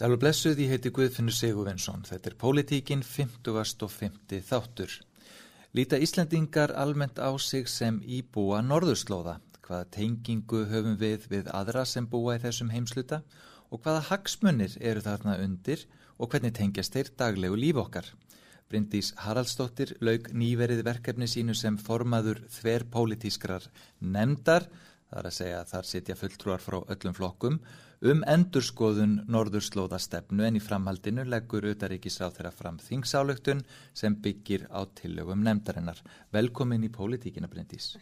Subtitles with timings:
[0.00, 2.06] Sælu blessuð, ég heiti Guðfinnur Sigurvinsson.
[2.08, 3.50] Þetta er Pólitíkin 50.
[3.84, 4.38] og 50.
[4.48, 4.94] þáttur.
[5.76, 9.34] Líta Íslandingar almennt á sig sem íbúa norðurslóða.
[9.60, 13.20] Hvaða tengingu höfum við við aðra sem búa í þessum heimsluta
[13.68, 15.84] og hvaða hagsmunir eru þarna undir
[16.16, 18.08] og hvernig tengjast þeir daglegu líf okkar.
[18.72, 23.68] Bryndís Haraldsdóttir laug nýverið verkefni sínu sem formaður þver pólitískrar
[24.00, 24.64] nefndar,
[25.10, 27.58] þar að segja að þar sitja fulltrúar frá öllum flokkum,
[28.00, 35.44] um endurskoðun norðurslóðastefnu en í framhaldinu leggur utaríkisráð þeirra fram þingsáluktun sem byggir á tillögum
[35.44, 36.00] nefndarinnar.
[36.32, 37.92] Velkomin í pólitíkina Bryndís.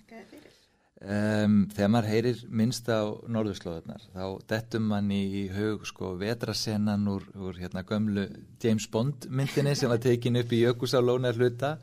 [0.98, 7.23] Um, þegar maður heyrir minnst á norðurslóðunar þá dettum mann í hug sko vetrasennan úr,
[7.38, 8.24] úr hérna gömlu
[8.59, 11.77] James Bond myndinni sem var tekin upp í Jökulsálónar hluta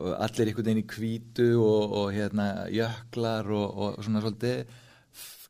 [0.00, 4.64] og allir einhvern veginn í kvítu og, og hérna jöklar og, og svona svolítið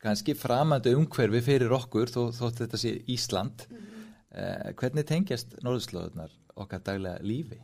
[0.01, 4.13] kannski framandi umhverfi fyrir okkur þó, þótt þetta sé Ísland mm -hmm.
[4.33, 7.61] uh, hvernig tengjast norðurslóðunar okkar daglega lífi?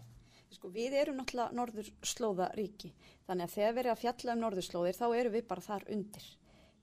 [0.50, 2.92] Sko við erum náttúrulega norðurslóðaríki
[3.26, 6.26] þannig að þegar við erum að fjalla um norðurslóðir þá erum við bara þar undir.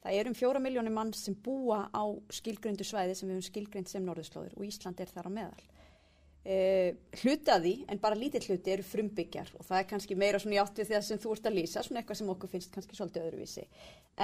[0.04, 4.06] Það erum fjóra miljónir mann sem búa á skilgrundu svæði sem við höfum skilgrund sem
[4.06, 5.64] norðurslóðir og Ísland er þar á meðal.
[6.44, 10.60] Eh, hlutaði en bara lítið hluti eru frumbyggjar og það er kannski meira svona í
[10.60, 13.28] átt við það sem þú ert að lýsa, svona eitthvað sem okkur finnst kannski svolítið
[13.30, 13.64] öðruvísi.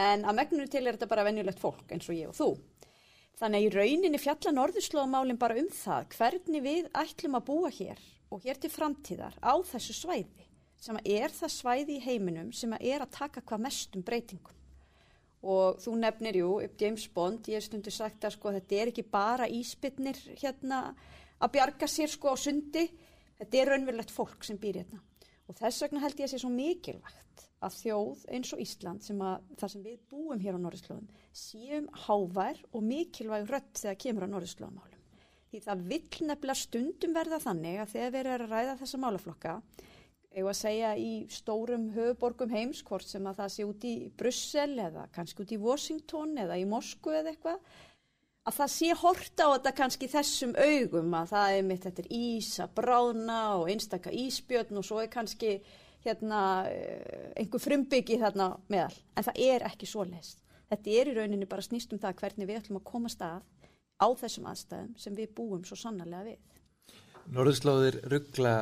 [0.03, 2.50] En að megnunum til er þetta bara venjulegt fólk eins og ég og þú.
[3.39, 8.03] Þannig að í rauninni fjalla norðurslóðamálinn bara um það hvernig við ætlum að búa hér
[8.36, 13.04] og hér til framtíðar á þessu svæði sem er það svæði í heiminum sem er
[13.04, 14.59] að taka hvað mestum breytingum
[15.39, 18.92] og þú nefnir jú upp James Bond, ég hef stundu sagt að sko þetta er
[18.92, 20.81] ekki bara íspilnir hérna
[21.40, 22.86] að bjarga sér sko á sundi,
[23.40, 25.02] þetta er raunverulegt fólk sem býr hérna.
[25.50, 29.22] Og þess vegna held ég að sé svo mikilvægt að þjóð eins og Ísland sem
[29.26, 34.28] að það sem við búum hér á Norðurslóðum séum hávær og mikilvæg rött þegar kemur
[34.30, 35.06] á Norðurslóðamálum.
[35.50, 39.54] Því það vill nefnilega stundum verða þannig að þegar við erum að ræða þessa málaflokka,
[40.30, 44.72] eða að segja í stórum höfuborgum heims, hvort sem að það sé út í Brussel
[44.86, 47.73] eða kannski út í Washington eða í Moskvu eða eitthvað,
[48.48, 52.11] að það sé horta á þetta kannski þessum augum að það er mitt, þetta er
[52.16, 55.58] ís að brána og einstakka íspjötn og svo er kannski
[56.05, 56.42] hérna
[56.72, 60.39] eh, einhver frumbyggi þarna meðal, en það er ekki svo leist.
[60.70, 63.42] Þetta er í rauninni bara snýst um það hvernig við ætlum að komast að
[63.99, 66.39] á þessum aðstæðum sem við búum svo sannarlega við.
[67.30, 68.54] Norðurslóðir ruggla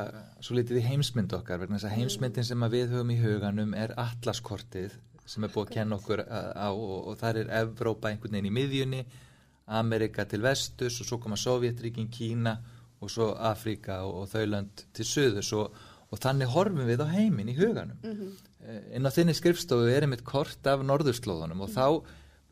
[0.44, 3.70] svo litið í heimsmynd okkar vegna þess að heimsmyndin sem að við höfum í huganum
[3.78, 8.36] er atlaskortið sem er búið að kenna okkur á og, og þar er Evrópa einhvern
[8.36, 9.00] veginn í miðjunni,
[9.68, 12.56] Amerika til vestus og svo koma Sovjetríkin, Kína
[13.00, 15.74] og svo Afríka og, og þauðland til söðus og,
[16.10, 17.98] og þannig horfum við á heimin í huganum.
[18.02, 18.32] Mm -hmm.
[18.92, 21.78] En á þinni skrifstofu er einmitt kort af norðurslóðunum og mm -hmm.
[21.78, 22.04] þá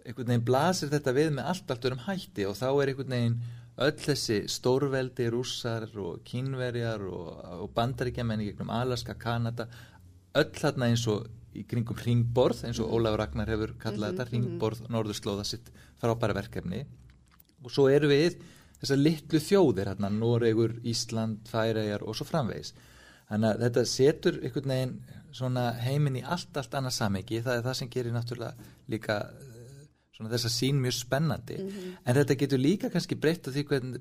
[0.06, 3.41] einhvern veginn blasir þetta við með allt allt um hætti og þá er einhvern veginn
[3.87, 9.66] öll þessi stórveldi rússar og kínverjar og, og bandaríkjamenni gegnum Alaska, Kanada
[10.34, 12.94] öll þarna eins og í kringum ringborð eins og -hmm.
[12.94, 14.19] Ólaf Ragnar hefur kallað mm -hmm.
[14.19, 16.87] þetta ringborð norðurslóða sitt frábæra verkefni
[17.66, 18.38] og svo eru við
[18.81, 22.72] þessar litlu þjóðir hérna Noregur, Ísland, Færæjar og svo framvegis
[23.27, 24.97] þannig að þetta setur einhvern veginn
[25.37, 29.19] svona heiminn í allt allt annað samegi það er það sem gerir náttúrulega líka
[30.16, 31.97] svona þessa sín mjög spennandi mm -hmm.
[32.04, 33.50] en þetta getur líka kannski breytt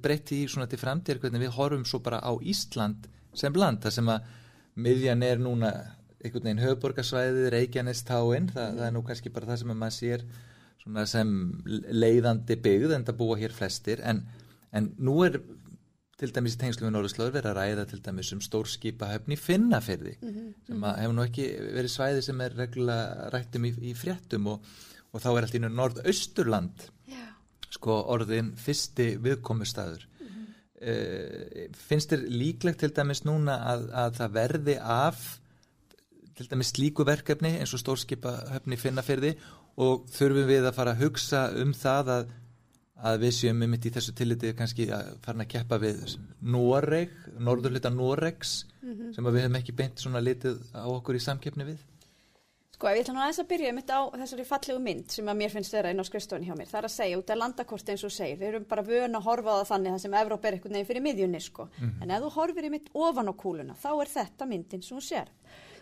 [0.01, 3.91] breytt í svona til framtíðar hvernig við horfum svo bara á Ísland sem land þar
[3.91, 4.21] sem að
[4.75, 5.71] miðjan er núna
[6.23, 8.77] einhvern veginn höfuborgarsvæðið Reykjanestáin, Þa, mm -hmm.
[8.77, 10.25] það er nú kannski bara það sem að maður sér
[11.09, 11.29] sem
[11.65, 14.23] leiðandi byggð en það búa hér flestir en,
[14.71, 15.39] en nú er
[16.15, 20.29] til dæmis í tengslu við Norðurslóður verið að ræða til dæmis um stórskipahöfni finnafyrði mm
[20.29, 20.51] -hmm.
[20.67, 24.61] sem að hefur nú ekki verið svæði sem er reglulega rættum í, í fréttum og
[25.15, 26.85] og þá er allt í norðausturland
[27.75, 30.51] sko orðin fyrsti viðkomustæður mm -hmm.
[30.81, 35.39] uh, eh, finnst þér líklegt til dæmis núna að, að það verði af
[36.35, 39.35] til dæmis slíku verkefni eins og stórskipa höfni finnafyrði
[39.75, 42.29] og þurfum við að fara að hugsa um það að,
[43.09, 47.11] að við séum um mitt í þessu tilliti kannski að fara að keppa við Noreg,
[47.39, 49.11] norðurlita Noregs mm -hmm.
[49.15, 51.83] sem við hefum ekki beint svona litið á okkur í samkeppni við
[52.75, 55.51] Sko, ég ætla nú aðeins að byrja mitt á þessari fallegu mynd sem að mér
[55.53, 56.67] finnst þeirra inn á skrifstofni hjá mér.
[56.67, 58.39] Það er að segja út af landakorti eins og segir.
[58.41, 60.89] Við erum bara vöna að horfa á það þannig það sem Evróp er eitthvað nefn
[60.89, 61.67] fyrir miðjunni, sko.
[61.69, 62.01] Mm -hmm.
[62.03, 65.07] En ef þú horfir í mitt ofan á kúluna, þá er þetta myndin sem hún
[65.07, 65.31] sér.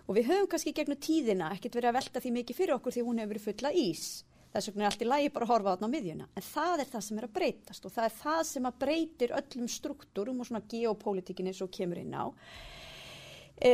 [0.07, 3.05] Og við höfum kannski gegnum tíðina ekkert verið að velta því mikið fyrir okkur því
[3.07, 4.07] hún hefur verið fulla ís.
[4.53, 6.27] Þess vegna er allt í lagi bara að horfa á miðjuna.
[6.38, 9.33] En það er það sem er að breytast og það er það sem að breytir
[9.39, 12.25] öllum struktúrum og svona geopolítikinni svo kemur inn á.
[13.63, 13.73] E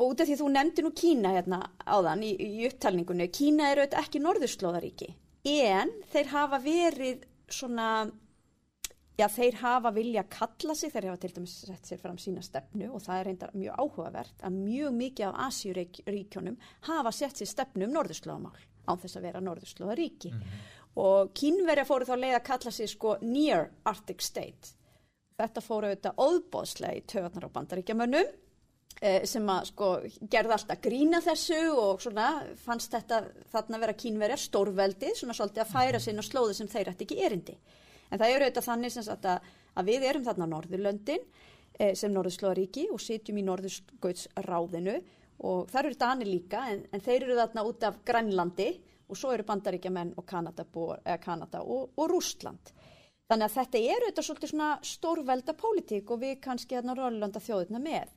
[0.00, 3.84] Og út af því þú nefndi nú Kína hérna áðan í, í upptalningunni, Kína eru
[3.84, 5.10] ekki norðurslóðaríki
[5.44, 7.88] en þeir hafa verið svona
[9.18, 12.42] já, þeir hafa vilja að kalla sig, þeir hafa til dæmis sett sér fram sína
[12.44, 16.58] stefnu og það er reyndar mjög áhugavert að mjög mikið af Asjuríkjónum
[16.88, 18.58] hafa sett sér stefnu um norðurslóðamál
[18.88, 20.32] án þess að vera norðurslóðaríki.
[20.32, 20.68] Mm -hmm.
[20.96, 24.74] og kínverja fóru þá leið að kalla sig sko Near Arctic State.
[25.38, 28.26] Þetta fóru auðvitað óðbóðslega í töðarnar á bandaríkjamönnum
[29.00, 33.22] eh, sem að sko gerði alltaf grína þessu og svona fannst þetta
[33.52, 37.56] þarna vera kínverjar stórveldi svona svolítið að færa sinna slóðu sem þeir ætti ekki erindi
[38.10, 39.48] En það eru auðvitað þannig sem sagt að,
[39.78, 41.24] að við erum þarna á Norðurlöndin
[41.78, 44.96] eh, sem Norðurslóðaríki og sitjum í Norðurskautsráðinu
[45.48, 48.70] og þar eru Danir líka en, en þeir eru þarna út af Grænlandi
[49.10, 50.66] og svo eru Bandaríkjaman og Kanada,
[51.22, 52.74] Kanada og, og Rústland.
[53.30, 57.80] Þannig að þetta eru auðvitað svolítið svona stórvelda pólitík og við kannski hérna Norðurlanda þjóðuna
[57.82, 58.12] með.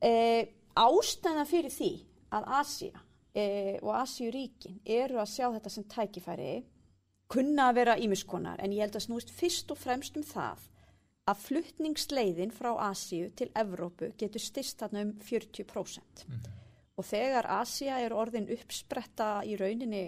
[0.00, 0.42] Eh,
[0.78, 1.90] ástæðan fyrir því
[2.32, 3.02] að Asia
[3.34, 6.52] eh, og Asiuríkin eru að sjá þetta sem tækifæri
[7.30, 10.66] kunna að vera ímiskonar en ég held að snúist fyrst og fremst um það
[11.30, 16.46] að fluttningsleiðin frá Asíu til Evrópu getur styrst þarna um 40% mm.
[16.98, 20.04] og þegar Asía er orðin uppspretta í rauninni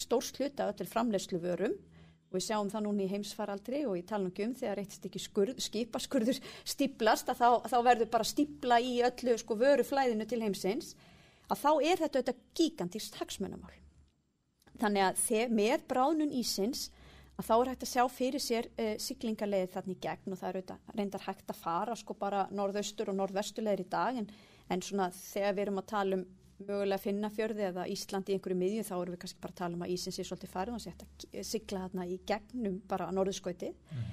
[0.00, 1.76] stórsluta til framlegslu vörum
[2.26, 6.40] og við sjáum það núna í heimsfaraldri og ég tala um þegar eitt skurð, skipaskurður
[6.74, 10.94] stiplast að þá, þá verður bara stipla í öllu sko vöruflæðinu til heimsins
[11.46, 13.76] að þá er þetta auðvitað gigantist hagsmunamál
[14.80, 16.88] þannig að þeir, með bránun ísins
[17.36, 20.58] að þá er hægt að sjá fyrir sér uh, siglingarleið þannig gegn og það er
[20.60, 24.28] auðvitað reyndar hægt að fara sko bara norðaustur og norðvestulegur í dag en,
[24.72, 26.26] en svona þegar við erum að tala um
[26.56, 29.84] mögulega finnafjörði eða Íslandi í einhverju miðju þá erum við kannski bara að tala um
[29.84, 33.08] að ísins er svolítið farið og það sé hægt að sigla þarna í gegnum bara
[33.12, 34.06] norðuskauti mm.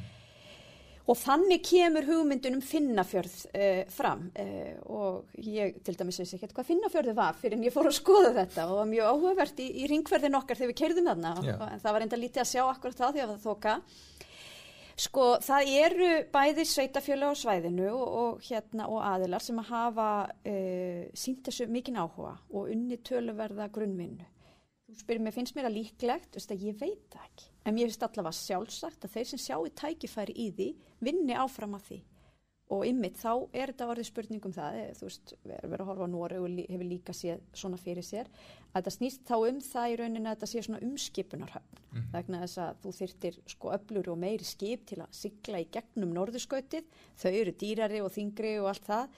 [1.04, 6.70] Og þannig kemur hugmyndunum Finnafjörð uh, fram uh, og ég til dæmis veist ekki hvað
[6.70, 9.68] Finnafjörðu var fyrir en ég fór að skoða þetta og það var mjög áhugavert í,
[9.84, 12.64] í ringverðin okkar þegar við keirðum þarna og, og það var enda lítið að sjá
[12.70, 13.76] akkurat þá því að það þóka.
[15.04, 20.10] Sko það eru bæði sveitafjölu á svæðinu og, og, hérna, og aðilar sem að hafa
[20.30, 24.30] uh, sínt þessu mikinn áhuga og unni töluverða grunnvinnu.
[24.94, 27.46] Þú spyrir mér, finnst mér að líklegt, veist að ég veit það ekki.
[27.66, 30.68] En mér finnst allavega sjálfsagt að þeir sem sjáu tækifæri í því
[31.02, 31.98] vinni áfram að því.
[32.74, 35.90] Og ymmit þá er þetta orðið spurningum það, eh, þú veist, við erum verið að
[35.90, 38.30] horfa á Nóri og hefur líka séð svona fyrir sér,
[38.72, 41.78] að þetta snýst þá um það í rauninni að þetta sé svona umskipunarhöfn.
[41.84, 42.10] Mm -hmm.
[42.14, 46.14] Þegna þess að þú þyrtir sko öflur og meiri skip til að sigla í gegnum
[46.14, 46.84] norðurskautið,
[47.18, 49.10] þau eru dýrari og þingri og allt það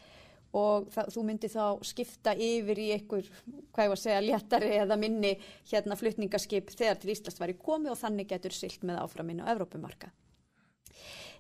[0.56, 3.28] og það, þú myndi þá skipta yfir í einhver,
[3.76, 5.34] hvað ég var að segja, léttari eða minni
[5.72, 9.52] hérna flutningaskip þegar til Íslands var í komi og þannig getur silt með áframinn á
[9.52, 10.12] Evrópumarka.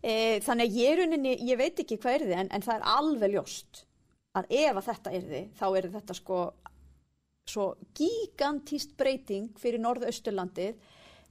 [0.03, 2.89] E, þannig að ég, runinni, ég veit ekki hvað er þið en, en það er
[2.95, 3.85] alveg ljóst
[4.35, 6.39] að ef að þetta er þið, þá er þetta sko
[7.45, 7.65] svo
[7.95, 10.73] gigantíst breyting fyrir norðausturlandið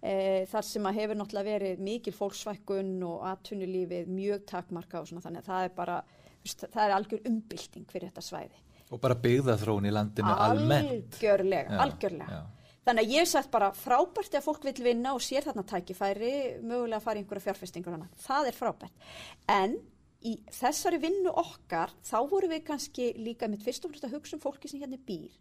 [0.00, 0.12] e,
[0.50, 5.42] þar sem að hefur náttúrulega verið mikil fólksvækkun og atvinnulífið mjög takmarka og svona þannig
[5.42, 5.98] að það er bara
[6.44, 8.60] það er algjör umbylting fyrir þetta svæði.
[8.92, 11.16] Og bara byggðaþróun í landinu almennt.
[11.16, 12.36] Algjörlega, algjörlega.
[12.36, 12.64] Já.
[12.84, 16.98] Þannig að ég sætt bara frábært að fólk vil vinna og sér þarna tækifæri, mögulega
[16.98, 18.10] að fara í einhverja fjárfestingur hana.
[18.20, 19.06] Það er frábært.
[19.48, 19.78] En
[20.24, 24.36] í þessari vinnu okkar, þá voru við kannski líka mitt fyrst og fremst að hugsa
[24.36, 25.32] um fólki sem hérna býr.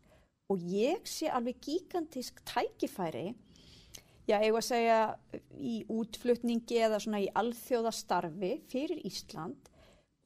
[0.51, 3.33] Og ég sé alveg gigantisk tækifæri,
[4.23, 4.97] já, ég var að segja
[5.59, 9.71] í útflutningi eða svona í alþjóðastarfi fyrir Ísland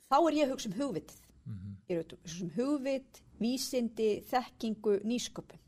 [0.08, 1.22] þá er ég að hugsa um hugvitið.
[1.48, 1.78] Mm -hmm.
[1.88, 5.64] Ég er að hugsa um hugvit, vísindi, þekkingu, nýsköpun.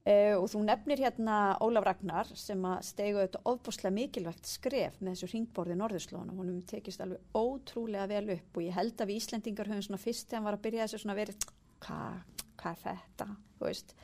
[0.00, 5.12] Uh, og þú nefnir hérna Ólaf Ragnar sem að stegu þetta ofbúslega mikilvægt skref með
[5.12, 6.36] þessu ringborði Norðurslónu.
[6.36, 10.00] Hún hefði tekist alveg ótrúlega vel upp og ég held að við Íslendingar höfum svona
[10.00, 11.46] fyrst þegar hann var að byrja þessu svona verið,
[11.84, 13.26] hvað hva er þetta,
[13.58, 13.94] þú veist.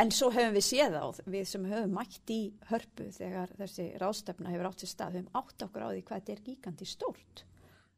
[0.00, 2.40] En svo höfum við séð á, við sem höfum mætt í
[2.70, 6.32] hörpu þegar þessi rástefna hefur átt sér stað, höfum átt okkur á því hvað þetta
[6.32, 7.44] er gíkandi stórt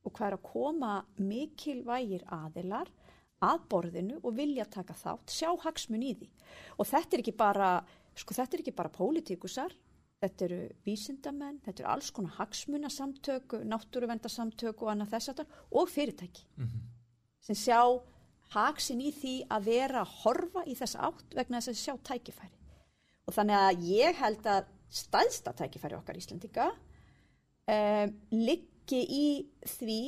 [0.05, 2.91] og hvað er að koma mikilvægir aðilar
[3.45, 6.29] að borðinu og vilja taka þátt, sjá hagsmun í því.
[6.79, 7.71] Og þetta er ekki bara,
[8.17, 9.75] sko þetta er ekki bara pólitíkusar,
[10.25, 16.47] þetta eru vísindamenn, þetta eru alls konar hagsmunasamtök, náttúruvendarsamtök og annað þess aftar og fyrirtæki
[16.57, 16.85] mm -hmm.
[17.41, 17.81] sem sjá
[18.55, 22.59] haksin í því að vera að horfa í þess átt vegna þess að sjá tækifæri.
[23.27, 26.69] Og þannig að ég held að staðsta tækifæri okkar Íslandika
[27.67, 29.27] um, ligg ekki í
[29.65, 29.99] því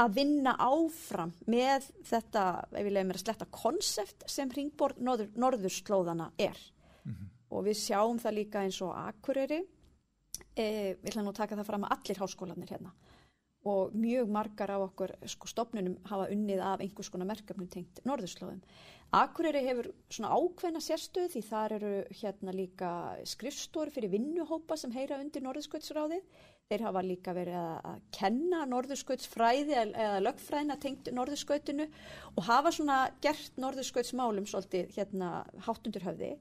[0.00, 5.30] að vinna áfram með þetta, ef ég leiði mér að sletta, konsept sem ringborð norður,
[5.36, 6.58] norðurslóðana er.
[7.04, 7.28] Mm -hmm.
[7.50, 9.60] Og við sjáum það líka eins og Akureyri,
[10.56, 12.92] e, við ætlum nú að taka það fram að allir háskólanir hérna
[13.64, 18.62] og mjög margar af okkur sko, stopnunum hafa unnið af einhvers konar merkefnum tengt norðurslóðum.
[19.12, 22.90] Akureyri hefur svona ákveðna sérstöð því þar eru hérna líka
[23.24, 26.22] skrifstóri fyrir vinnuhópa sem heyra undir norðurskvöldsráðið
[26.70, 31.88] þeir hafa líka verið að, kenna norðurskautsfræði eða lögfræðina tengt norðurskautinu
[32.36, 35.32] og hafa svona gert norðurskautsmálum svolítið hérna
[35.66, 36.36] háttundur höfði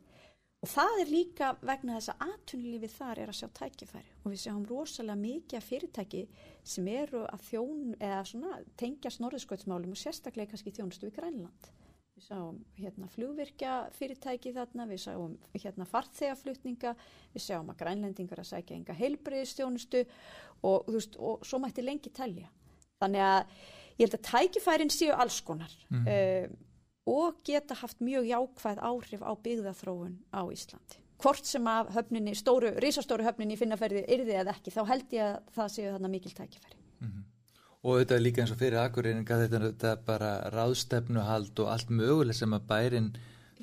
[0.59, 4.41] Og það er líka vegna þess að aðtunlífið þar er að sjá tækifæri og við
[4.41, 6.24] sjáum rosalega mikið fyrirtæki
[6.67, 11.69] sem eru að þjón eða svona tengjast norðsköldsmálum og sérstaklega kannski þjónustu við Grænland.
[12.19, 16.91] Við sáum hérna flugvirkja fyrirtæki þarna, við sáum hérna farþegaflutninga,
[17.31, 20.01] við sáum að grænlendingar að sækja enga heilbriðistjónustu
[20.67, 22.49] og, veist, og svo mætti lengi telja.
[22.99, 23.53] Þannig að
[24.01, 25.71] ég held að tækifærin séu alls konar.
[25.88, 26.11] Mm.
[26.11, 26.59] Uh,
[27.07, 30.99] og geta haft mjög jákvæð áhrif á byggðathróun á Íslandi.
[31.23, 35.55] Hvort sem að höfninni, stóru, risastóru höfninni finnaferði yrði eða ekki, þá held ég að
[35.55, 36.83] það séu þarna mikil tækifæri.
[36.99, 37.27] Mm -hmm.
[37.88, 38.79] Og er líka eins og fyrir
[39.45, 43.13] þetta, þetta er bara ráðstefnuhald og allt möguleg sem að bærin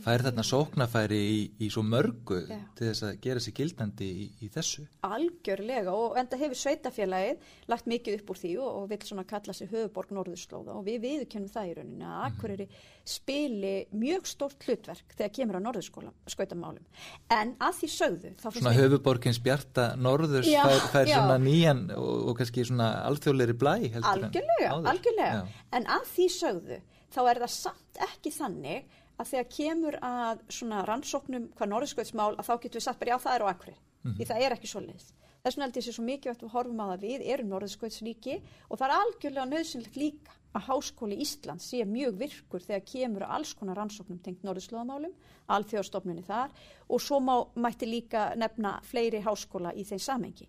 [0.04, 2.58] fær þarna sóknafæri í, í svo mörgu Já.
[2.76, 4.84] til þess að gera sér gildandi í, í þessu.
[5.06, 9.54] Algjörlega og enda hefur sveitafélagið lagt mikið upp úr því og, og vil svona kalla
[9.56, 12.82] sér höfuborg Norðurslóða og við viðkennum það í rauninni að Akureyri mm.
[13.16, 16.84] spili mjög stórt hlutverk þegar kemur á Norðurskóla skautamálum.
[17.32, 22.38] En að því sögðu Svona höfuborgins bjarta Norðurs já, fær, fær svona nýjan og, og
[22.40, 25.40] kannski svona alþjóðleiri blæ Algjörlega, algjörlega.
[25.76, 26.78] En að því sögðu
[27.12, 32.48] þá er það samt ekki þannig að þegar kemur að svona rannsóknum hvað norðskvöldsmál að
[32.48, 34.16] þá getur við sagt bara já það er á akkurir mm -hmm.
[34.16, 35.12] því það er ekki svo leiðis.
[35.42, 38.34] Þess vegna held ég sé svo mikið að við horfum á það við erum norðskvöldsríki
[38.68, 43.34] og það er algjörlega nöðsynlegt líka að Háskóli Ísland sé mjög virkur þegar kemur að
[43.36, 45.12] alls konar rannsóknum tengt norðslóðamálum,
[45.46, 46.50] alþjóðstofnunni þar
[46.88, 50.48] og svo má, mætti líka nefna fleiri háskóla í þeim samengi.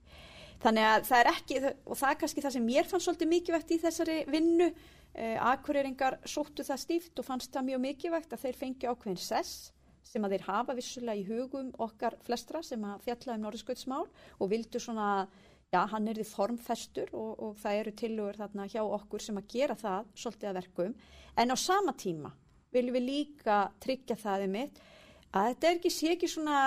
[0.64, 3.74] Þannig að það er ekki, og það er kannski það sem mér fann svolítið mikilvægt
[3.76, 4.72] í þessari vinnu
[5.18, 9.72] Akureyringar sóttu það stíft og fannst það mjög mikilvægt að þeir fengi ákveðin sess
[10.08, 14.52] sem að þeir hafa vissulega í hugum okkar flestra sem að fjalla um norðsköldsmál og
[14.52, 15.28] vildu svona,
[15.74, 19.50] já hann er því formfestur og, og það eru tilugur þarna hjá okkur sem að
[19.56, 20.94] gera það svolítið að verkum.
[21.38, 22.32] En á sama tíma
[22.76, 24.80] viljum við líka tryggja það um mitt
[25.34, 26.62] að þetta er ekki sé ekki svona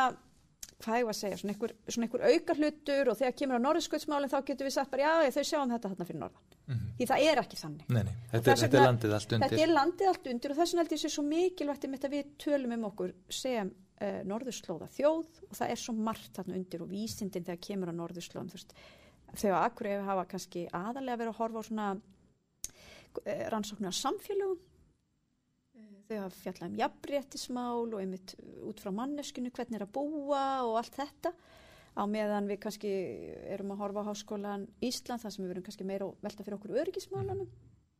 [0.80, 4.32] hvað ég var að segja, svona einhver, einhver auka hlutur og þegar kemur á norðsköldsmálinn
[4.32, 6.94] þá getur við sagt bara já, þau sjáum þetta hérna fyrir norðan mm -hmm.
[6.98, 8.14] því það er ekki þannig nei, nei.
[8.30, 10.82] Þetta, er, þetta er landið allt undir þetta er landið allt undir og þess vegna
[10.84, 15.54] held ég sé svo mikilvægt að við tölum um okkur sem uh, norðurslóða þjóð og
[15.58, 18.50] það er svo margt þarna undir og vísindin þegar kemur á norðurslóðan
[19.34, 24.58] þegar akkur hefur hafa kannski aðalega verið að horfa á svona uh, rannsóknar samfélögum
[26.10, 28.34] þau hafa fjallað um jafnréttismál og einmitt
[28.66, 31.32] út frá manneskinu hvernig er að búa og allt þetta
[31.96, 32.92] á meðan við kannski
[33.50, 36.78] erum að horfa á háskólan Ísland þar sem við verum kannski meira velta fyrir okkur
[36.84, 37.50] öryggismálunum.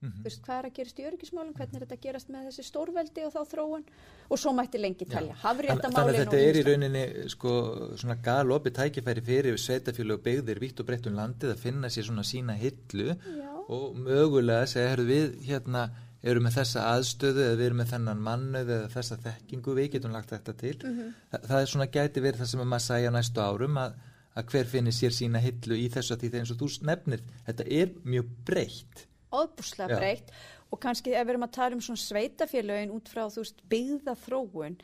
[0.00, 0.20] Mm -hmm.
[0.20, 1.54] þú veist hvað er að gerast í öryggismálum?
[1.54, 3.84] Hvernig er þetta að gerast með þessi stórveldi og þá þróun?
[4.30, 5.34] Og svo mætti lengi telja.
[5.42, 7.50] Þannig að þetta er í rauninni sko
[7.96, 12.08] svona galopi tækifæri fyrir sveitafjölu og byggðir vitt og breytt um landið að finna sér
[12.08, 13.16] svona sína hillu
[13.68, 15.90] og mögulega segja við hérna
[16.22, 20.14] eru með þessa aðstöðu eða við erum með þennan mannuð eða þessa þekkingu, við getum
[20.16, 20.76] lagt þetta til.
[20.84, 21.18] Mm -hmm.
[21.32, 23.98] Þa, það er svona gæti verið það sem maður sæja næstu árum að,
[24.36, 27.26] að hver finnir sér sína hillu í þessu að því þegar eins og þú nefnir
[27.46, 29.04] þetta er mjög breytt.
[29.30, 30.32] Óbúslega breytt.
[30.70, 34.14] Og kannski ef við erum að tala um svona sveitafélögin út frá þú veist byggða
[34.26, 34.76] þróun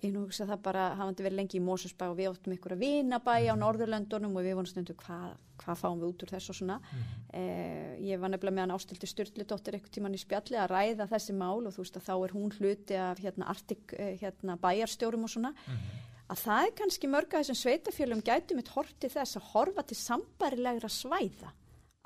[0.00, 2.82] ég nú hugsa það bara, hafandi verið lengi í Mósusbæ og við óttum ykkur að
[2.84, 6.54] vinabæ á Norðurlöndunum og við vonum stundu hvað hva fáum við út úr þessu?
[6.54, 6.78] og svona.
[6.80, 7.08] Mm.
[7.36, 11.36] eh, ég var nefnilega með hann ástildi styrlidóttir eitthvað tíman í spjalli að ræða þessi
[11.36, 15.26] mál og þú veist að þá er hún hluti af hérna artik, eh, hérna bæjarstjórum
[15.28, 15.52] og svona.
[15.66, 16.08] Mm.
[16.30, 20.88] að það er kannski mörga þessum sveitafjölum gætum eitt horti þess að horfa til sambarilegra
[20.88, 21.50] svæða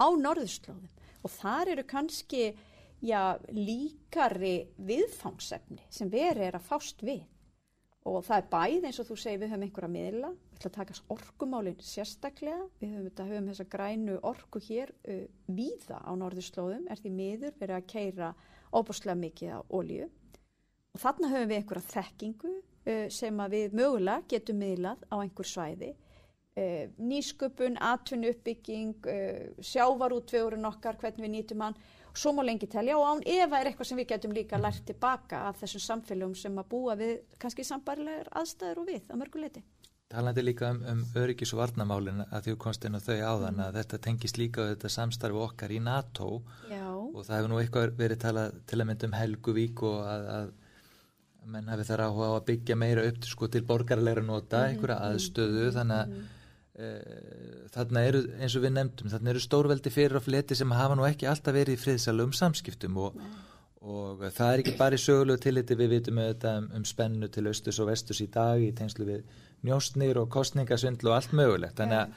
[0.01, 0.89] á Norðurslóðum.
[1.25, 2.55] Og þar eru kannski
[3.05, 7.23] já, líkari viðfangsefni sem verið er að fást við
[8.05, 10.77] og það er bæð eins og þú segir við höfum einhverja miðla, við ætlum að
[10.77, 16.85] taka orkumálinn sérstaklega, við höfum, þetta, höfum þessa grænu orku hér uh, víða á norðurslóðum,
[16.93, 18.31] er því miður verið að keira
[18.75, 20.11] óbúslega mikið á ólíu
[20.95, 25.95] og þarna höfum við einhverja þekkingu uh, sem við mögulega getum miðlað á einhver svæði.
[26.55, 31.81] Uh, nýsköpun, atvinnu uppbygging uh, sjávarútvegurinn okkar, hvernig við nýtum hann
[32.15, 35.45] svo má lengi telja og án efa er eitthvað sem við getum líka lært tilbaka
[35.49, 39.65] af þessum samfélagum sem að búa við kannski sambarilegar aðstæður og við á mörguleiti.
[40.15, 43.65] Talandi líka um, um öryggis og varnamálin að því komst inn á þau áðan mm.
[43.67, 46.29] að þetta tengist líka á þetta samstarfu okkar í NATO
[46.71, 46.85] Já.
[46.93, 51.51] og það hefur nú eitthvað verið talað til að mynda um Helguvík og að, að
[51.55, 54.75] menn hafi þar áhuga á að byggja meira upp sko, til borgarleira nota, mm.
[54.75, 56.41] einhverja aðstöðu þannig að mm Eh,
[56.75, 61.05] þarna eru, eins og við nefndum þarna eru stórveldi fyrir og fleti sem hafa nú
[61.07, 63.21] ekki alltaf verið í friðsalum samskiptum og,
[63.79, 67.47] og það er ekki bara í sögulegu tilliti við vitum auðvitað um, um spennu til
[67.47, 72.03] austus og vestus í dag í tengslu við njóstnir og kostningasvindlu og allt mögulegt þannig
[72.03, 72.17] að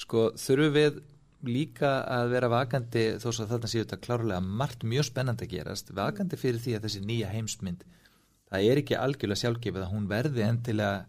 [0.00, 0.96] Sko þurfum við
[1.44, 5.92] líka að vera vakandi þó að þarna séu þetta klárlega margt mjög spennandi að gerast,
[5.94, 7.84] vakandi fyrir því að þessi nýja heimsmynd,
[8.50, 11.04] það er ekki algjörlega sjálfgefið að hún verði endilega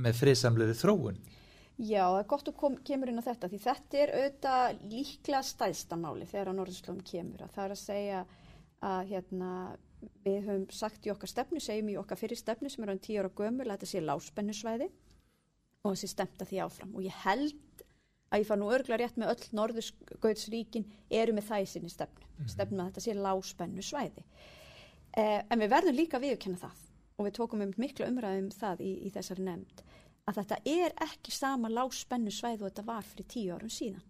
[0.00, 1.18] með friðsamleiri þróun.
[1.80, 5.38] Já, það er gott að kom, kemur inn á þetta því þetta er auðvitað líklega
[5.48, 8.18] stæðstamáli þegar á Norðurslóðum kemur að það er að segja
[8.90, 9.52] að hérna,
[10.26, 13.22] við höfum sagt í okkar stefnu, segjum í okkar fyrir stefnu sem er á tíu
[13.22, 14.90] ára gömur að þetta sé láspennusvæði
[15.80, 17.84] og þessi stemta því áfram og ég held
[18.30, 22.26] að ég far nú örgla rétt með öll norðurskautsríkin eru með það í sinni stefnu,
[22.26, 22.52] mm -hmm.
[22.52, 24.24] stefnu að þetta sé láspennu svæði.
[25.16, 26.84] Eh, en við verðum líka viðkynna það
[27.16, 29.82] og við tókum um miklu umræðum það í, í þessari nefnd
[30.30, 34.06] að þetta er ekki sama láspennu svæði og þetta var fyrir tíu árum síðan.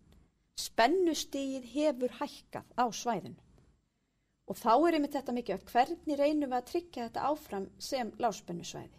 [0.61, 3.39] Spennustíð hefur hækkað á svæðinu
[4.51, 8.09] og þá er einmitt þetta mikið upp hvernig reynum við að tryggja þetta áfram sem
[8.19, 8.97] láspennu svæði.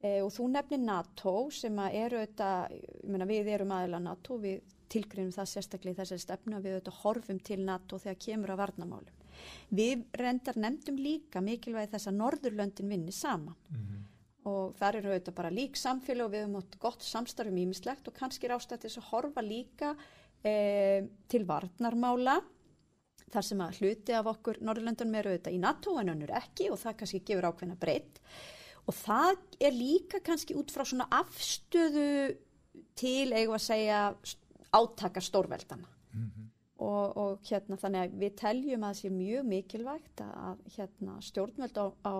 [0.00, 4.62] E, og þú nefnir NATO sem eru auðvitað, ég meina við erum aðeila NATO, við
[4.92, 8.60] tilgrynum það sérstaklega í þessari stefnu að við auðvitað horfum til NATO þegar kemur að
[8.62, 9.20] varnamálum.
[9.74, 14.02] Við reyndar nefndum líka mikilvægi þess að Norðurlöndin vinni saman mm -hmm.
[14.44, 18.16] Og þar eru auðvitað bara lík samfélag og við höfum átt gott samstarfum ímislegt og
[18.18, 19.94] kannski er ástættið að horfa líka
[20.44, 20.54] e,
[21.32, 22.40] til varnarmála
[23.32, 26.80] þar sem að hluti af okkur Norðurlöndunum eru auðvitað í NATO en önnur ekki og
[26.82, 28.20] það kannski gefur ákveðna breytt
[28.84, 32.08] og það er líka kannski út frá svona afstöðu
[32.98, 34.00] til eigum að segja
[34.74, 36.43] átaka stórveldana mm -hmm.
[36.84, 41.80] Og, og hérna þannig að við teljum að það sé mjög mikilvægt að hérna, stjórnveld
[41.80, 42.14] á, á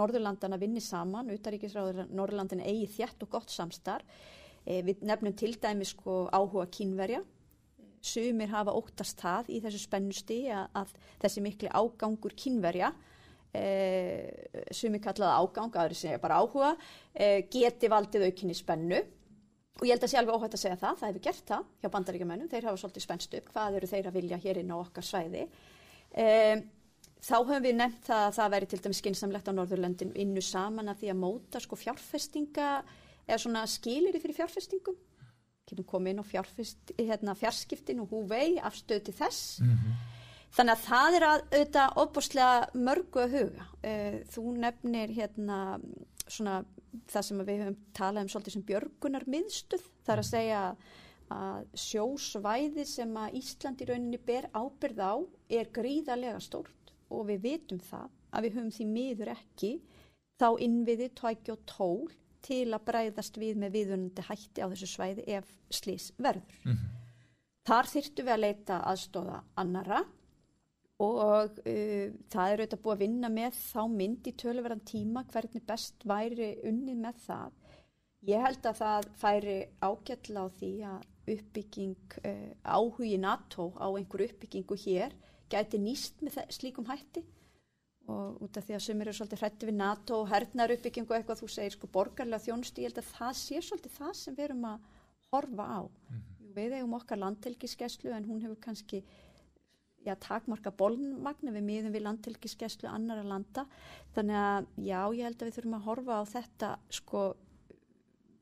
[0.00, 4.06] Norðurlandana vinni saman, utaríkisráður Norðurlandin eigi þjætt og gott samstarf.
[4.64, 7.22] E, við nefnum til dæmi sko áhuga kínverja.
[8.04, 12.92] Sumir hafa óttast það í þessu spennusti að, að þessi mikli ágangur kínverja
[13.56, 14.28] Eh,
[14.76, 16.74] sumi kallaða ágang, aðri segja bara áhuga,
[17.14, 18.98] eh, geti valdið aukinni spennu
[19.78, 21.90] og ég held að sé alveg óhætt að segja það, það hefur gert það hjá
[21.94, 25.06] bandaríkjumennum, þeir hafa svolítið spennst upp, hvað eru þeir að vilja hér inn á okkar
[25.06, 25.44] svæði.
[26.18, 26.56] Eh,
[27.22, 30.90] þá höfum við nefnt það að það veri til dæmis skinsamlegt á Norðurlöndin innu saman
[30.90, 32.70] að því að móta sko fjárfestinga
[33.28, 34.98] eða svona skilir fyrir fjárfestingum,
[35.68, 36.26] getum komið inn á
[36.98, 39.60] hérna, fjarskiptin og húvei afstöð til þess.
[39.60, 39.98] Mm -hmm.
[40.56, 43.66] Þannig að það er að auðvitað óbúslega mörgu að huga.
[43.82, 45.58] Eh, þú nefnir hérna
[46.26, 46.64] svona
[47.08, 49.84] það sem við höfum talað um svolítið sem björgunar miðstuð.
[50.06, 50.62] Það er að segja
[51.28, 55.14] að sjósvæði sem að Ísland í rauninni ber ábyrð á
[55.60, 59.72] er gríðarlega stórt og við vitum það að við höfum því miður ekki
[60.38, 62.08] þá innviði, tæki og tól
[62.44, 66.54] til að breyðast við með viðunandi hætti á þessu svæði ef slís verður.
[66.64, 66.94] Mm -hmm.
[67.68, 70.04] Þar þyrtu við að leita aðstóða annara
[70.98, 75.64] og uh, það er auðvitað búið að vinna með þá mynd í töluverðan tíma hvernig
[75.68, 77.54] best væri unnið með það.
[78.28, 84.26] Ég held að það færi ágætla á því að uppbygging uh, áhugi NATO á einhver
[84.26, 85.14] uppbyggingu hér
[85.52, 87.22] gæti nýst með slíkum hætti
[88.08, 91.42] og út af því að sumir eru svolítið hrætti við NATO og hernar uppbyggingu eitthvað
[91.42, 94.66] þú segir sko borgarlega þjónustu, ég held að það sé svolítið það sem við erum
[94.70, 94.86] að
[95.32, 95.80] horfa á.
[95.84, 96.52] Mm -hmm.
[96.56, 99.04] Við eigum okkar landhelgiskeslu en hún hefur kannski
[100.06, 103.66] já, takmarka bólnmagna við miðum við landtelkiskeslu annara landa.
[104.16, 107.26] Þannig að já, ég held að við þurfum að horfa á þetta sko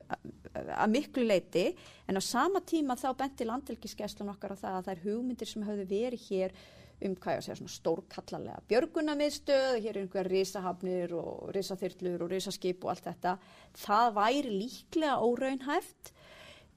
[0.07, 1.65] að miklu leiti
[2.07, 5.65] en á sama tíma þá benti landtelkiskeslan okkar á það að það er hugmyndir sem
[5.67, 6.55] hafðu verið hér
[6.97, 12.31] um hvað ég að segja svona stórkallarlega björgunamiðstöð, hér er einhverja risahafnir og risaþyrlur og
[12.31, 13.35] risaskip og allt þetta,
[13.77, 16.13] það væri líklega óraunhæft.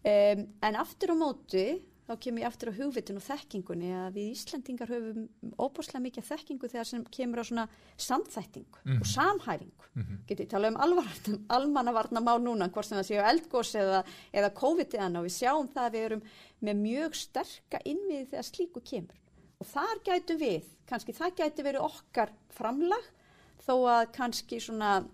[0.01, 1.65] Um, en aftur á móti
[2.11, 5.27] þá kemur ég aftur á hugvitun og þekkingunni að við Íslandingar höfum
[5.63, 8.99] óbúslega mikið þekkingu þegar sem kemur á svona samþætting mm -hmm.
[8.99, 9.13] og mhm.
[9.15, 9.85] samhæfingu.
[9.95, 10.19] Mm -hmm.
[10.27, 10.77] Getur ég tala um
[11.49, 15.85] almannavarna má núna, hvort sem það séu eldgós eða, eða COVID-19 og við sjáum það
[15.87, 16.23] að við erum
[16.61, 19.17] með mjög sterka innviði þegar slíku kemur.
[19.61, 23.05] Og þar gætu við, kannski það gæti verið okkar framlag
[23.67, 25.05] þó að kannski svona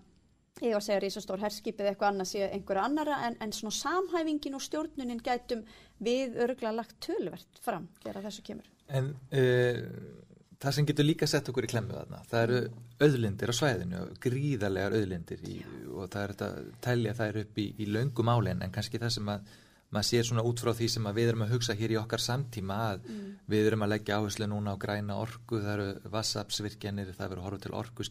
[0.61, 3.75] ég var að segja risastór herskip eða eitthvað annað sé einhverja annara en, en svona
[3.77, 5.65] samhæfingin og stjórnunin gætum
[6.03, 8.71] við örgulega lagt tölvert fram þegar þessu kemur.
[8.87, 9.83] En uh,
[10.61, 12.59] það sem getur líka sett okkur í klemmu þarna, það eru
[13.05, 15.57] auðlindir á svæðinu, gríðarlegar auðlindir í,
[15.93, 19.17] og það er þetta að telja þær upp í, í löngum álinn en kannski það
[19.19, 19.55] sem að
[19.93, 22.79] maður sér svona út frá því sem við erum að hugsa hér í okkar samtíma
[22.89, 23.27] að mm.
[23.53, 27.63] við erum að leggja áherslu núna á græna orku, það eru vassapsvirkjanir, það verður horf
[27.63, 28.07] til orku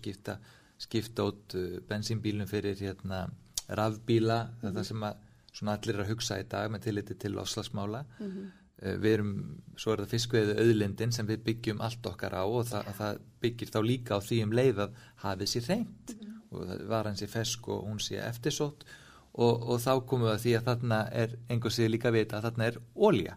[0.78, 3.26] skipta út uh, bensínbílum fyrir hérna,
[3.68, 4.66] rafbíla mm -hmm.
[4.68, 5.16] þetta sem að
[5.52, 8.50] svona allir að hugsa í dag með tilliti til oslagsmála mm -hmm.
[8.82, 9.32] uh, við erum,
[9.76, 13.68] svo er það fiskveðu auðlindin sem við byggjum allt okkar á og það, það byggir
[13.74, 16.40] þá líka á því um leið að hafið sér reynd mm -hmm.
[16.50, 18.84] og það var hans í fesk og hún sé eftirsótt
[19.32, 22.42] og, og þá komum við að því að þarna er einhver sig líka vita að
[22.48, 23.36] þarna er ólja.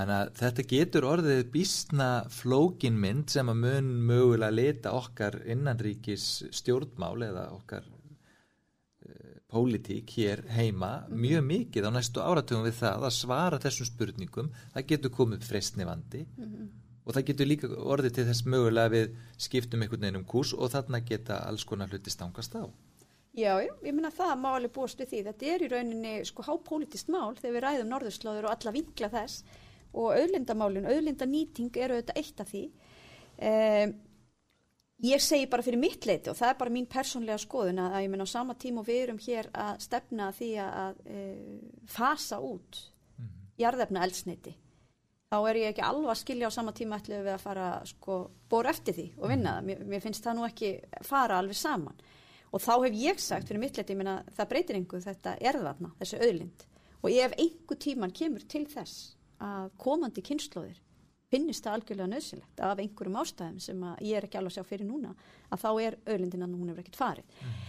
[0.00, 7.26] Þannig að þetta getur orðið býstna flókinmynd sem að mun mögulega leta okkar innanríkis stjórnmál
[7.26, 13.60] eða okkar uh, pólitík hér heima mjög mikið á næstu áratugum við það að svara
[13.60, 14.50] þessum spurningum.
[14.72, 16.74] Það getur komið freistni vandi mm -hmm.
[17.04, 20.72] og það getur líka orðið til þess mögulega við skiptum einhvern veginn um kurs og
[20.72, 22.64] þarna geta alls konar hluti stangast á.
[23.36, 25.24] Já, ég minna það máli búast við því.
[25.28, 29.44] Þetta er í rauninni sko hápolítist mál þegar við ræðum norðurslóður og alla vinkla þess
[29.92, 32.62] og auðlindamálin, auðlindanýting eru auðvitað eitt af því.
[33.40, 33.94] Um,
[35.00, 38.04] ég segi bara fyrir mitt leiti og það er bara mín persónlega skoðun að, að
[38.04, 41.22] ég minna á sama tíma og við erum hér að stefna því að, að e,
[41.88, 43.38] fasa út mm -hmm.
[43.62, 44.56] jarðefna eldsneiti.
[45.30, 48.30] Þá er ég ekki alvað að skilja á sama tíma ætlum við að fara sko
[48.50, 49.64] bór eftir því og vinna það.
[49.64, 52.00] Mér, mér finnst það nú ekki fara alveg saman
[52.50, 56.66] og þá hef ég sagt fyrir mittleiti að það breytir einhver þetta erðvarna, þessu auðlind
[57.02, 60.78] og ef einhver tíman kemur til þess að komandi kynnslóðir
[61.30, 64.88] finnist það algjörlega nöðsilegt af einhverjum ástæðum sem ég er ekki alveg að sjá fyrir
[64.88, 65.12] núna
[65.50, 67.60] að þá er auðlindin að hún hefur ekkert farið mm.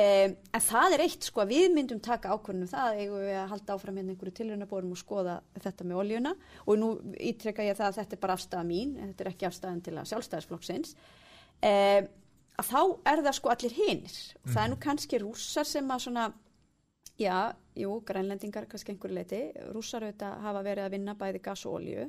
[0.00, 3.52] um, en það er eitt sko að við myndum taka ákvörnum það eigum við að
[3.52, 6.34] halda áfram hérna einhverju tilhörnabórum og skoða þetta með oljuna.
[6.66, 9.82] Og nú ítrekka ég það að þetta er bara afstæða mín þetta er ekki afstæðan
[9.86, 10.96] til að sjálfstæðisflokksins.
[11.64, 12.10] Um,
[12.54, 16.02] að þá er það sko allir hinnir og það er nú kannski rússar sem að
[16.06, 16.26] svona
[17.18, 19.42] já, jú, grænlendingar kannski einhverju leiti,
[19.74, 22.08] rússar auðvitað hafa verið að vinna bæði gas og olju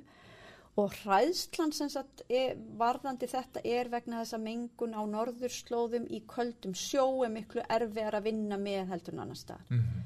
[0.76, 6.76] og hræðslan sem sagt er, varðandi þetta er vegna þessa mengun á norðurslóðum í köldum
[6.76, 9.64] sjó er miklu erfiðar að vinna með heldur en annar stað.
[9.70, 10.04] Mm -hmm.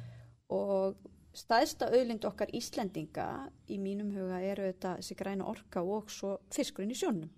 [0.50, 6.38] og staðsta auðlind okkar Íslendinga í mínum huga er auðvitað þessi græna orka og svo
[6.52, 7.30] fiskurinn í sjónum.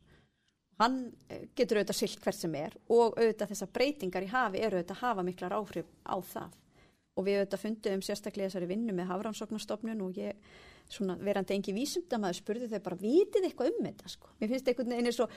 [0.79, 4.77] Hann eh, getur auðvitað silt hvert sem er og auðvitað þessar breytingar í hafi eru
[4.77, 6.51] auðvitað að hafa miklar áhrif á það
[7.15, 10.37] og við auðvitað fundum um sérstaklega þessari vinnu með hafrannsóknarstofnun og ég
[10.91, 14.93] svona verandi engi vísumdamaður spurði þau bara vitið eitthvað um þetta sko mér finnst einhvern
[14.93, 15.35] veginn eins og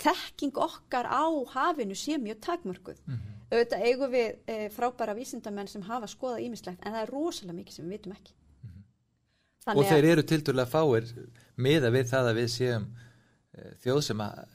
[0.00, 3.36] þekking okkar á hafinu sé mjög takmörguð mm -hmm.
[3.52, 7.74] auðvitað eigum við e, frábæra vísindamenn sem hafa skoðað ímislegt en það er rosalega mikið
[7.74, 9.78] sem við vitum ekki mm -hmm.
[9.78, 11.04] Og þeir eru til dærulega fáir
[11.56, 12.84] miða við það að við séum
[13.54, 14.48] e, þjóð sem að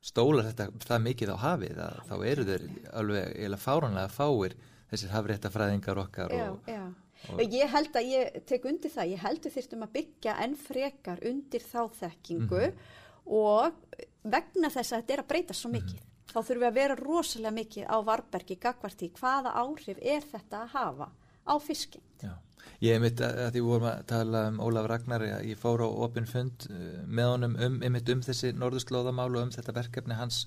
[0.00, 4.56] stólar þetta það mikið á hafið að þá eru þeir alveg fáranlega fáir
[4.92, 6.84] þessir hafréttafræðingar okkar já, og, já.
[7.32, 11.22] Og ég held að ég tek undir það, ég heldur þyrstum að byggja enn frekar
[11.28, 13.36] undir þá þekkingu mm -hmm.
[13.38, 16.32] og vegna þess að þetta er að breyta svo mikið mm -hmm.
[16.32, 20.72] þá þurfum við að vera rosalega mikið á varbergi, gagvarti, hvaða áhrif er þetta að
[20.78, 21.08] hafa
[21.46, 22.34] á fisking Já
[22.82, 25.88] Ég hef mitt að, að því vorum að tala um Ólaf Ragnar, ég fór á
[25.88, 30.46] opin fund uh, með honum um, um, um þessi norðurslóðamál og um þetta verkefni hans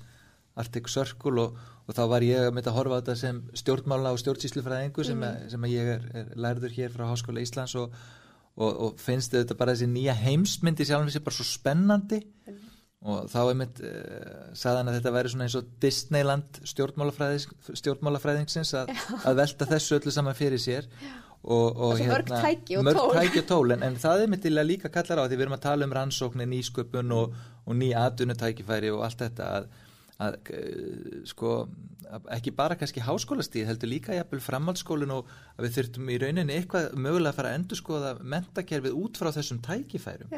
[0.56, 4.14] Arctic Circle og, og þá var ég að mynda að horfa á þetta sem stjórnmála
[4.16, 5.50] og stjórnsýslufræðingu sem, mm.
[5.52, 7.98] sem að ég er, er lærður hér frá Háskóla Íslands og,
[8.56, 12.22] og, og finnst þetta bara þessi nýja heimsmyndi sjálf þessi bara svo spennandi.
[12.48, 12.64] Mm.
[13.06, 13.92] og þá er mitt uh,
[14.58, 20.40] saðan að þetta væri svona eins og Disneyland stjórnmálafræðingsins að, að velta þessu öllu saman
[20.40, 20.88] fyrir sér.
[21.04, 21.14] Já.
[21.46, 23.74] Og, og hérna, mörg tæki og tól, tæki og tól.
[23.76, 26.48] En, en það er myndilega líka kallar á því við erum að tala um rannsóknir,
[26.50, 27.36] nýsköpun og,
[27.70, 29.68] og ný aðdunutækifæri og allt þetta að,
[30.22, 31.52] að eh, sko
[32.32, 36.92] ekki bara kannski háskólastíð heldur líka jafnvel framhaldsskólin og að við þurftum í rauninni eitthvað
[36.96, 40.36] mögulega að fara að endur skoða mentakerfið út frá þessum tækifærum.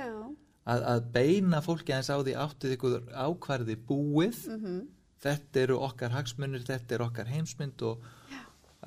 [0.67, 4.39] Að, að beina fólki aðeins á því áttið ykkur ákvarði búið.
[4.47, 4.79] Mm -hmm.
[5.23, 8.03] þetta eru okkar hagsmunir, þetta eru okkar heimsmynd og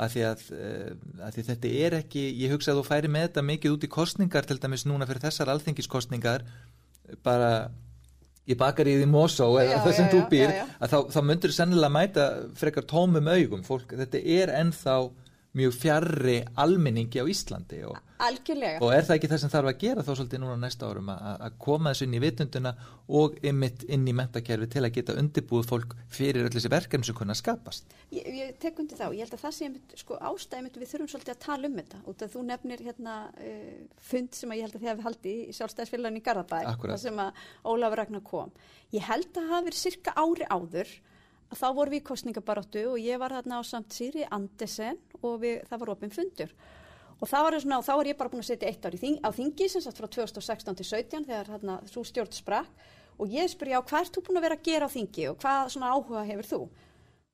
[0.01, 0.91] að því að, eh,
[1.27, 3.91] að því þetta er ekki, ég hugsa að þú færi með þetta mikið út í
[3.91, 6.45] kostningar til dæmis núna fyrir þessar alþingiskostningar
[7.27, 7.71] bara
[8.51, 11.55] í bakaríði Mosó eða það sem já, þú býr já, já, að þá, þá myndur
[11.55, 12.29] sennilega mæta
[12.61, 14.97] frekar tómum augum, fólk, þetta er ennþá
[15.57, 20.05] mjög fjarrri almenningi á Íslandi og, og er það ekki það sem þarf að gera
[20.07, 22.73] þá svolítið núna næsta árum að koma þessu inn í vitunduna
[23.19, 27.19] og ymitt inn í mentakerfi til að geta undirbúið fólk fyrir öll þessi verkefni sem
[27.19, 27.91] kunna skapast.
[28.15, 29.73] Ég, ég tek undir þá, ég held að það sé
[30.05, 32.03] sko, ástæðið við þurfum svolítið að tala um þetta.
[32.07, 33.77] Af þú nefnir hérna uh,
[34.13, 37.45] fund sem ég held að þið hefði haldið í sjálfstæðisfélagin í Garðabæ það sem að
[37.67, 38.55] Ólafur Ragnar kom.
[38.95, 40.99] Ég held að það hafi verið cirka ári áður
[41.57, 45.61] þá voru við í kostningabaróttu og ég var þarna á samt Sýri Andesen og við,
[45.71, 46.53] það var opinn fundur.
[47.21, 49.69] Og var svona, þá er ég bara búin að setja eitt ár þing, á þingi
[49.69, 52.87] sem sagt frá 2016 til 17 þegar þarna svo stjórn sprakk.
[53.21, 55.43] Og ég spyr já hvað ert þú búin að vera að gera á þingi og
[55.43, 56.61] hvað svona áhuga hefur þú?